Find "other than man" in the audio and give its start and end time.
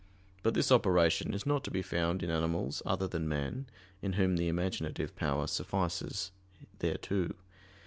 2.87-3.67